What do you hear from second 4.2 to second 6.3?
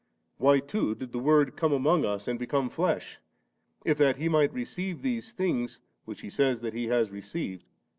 might receive these things, which He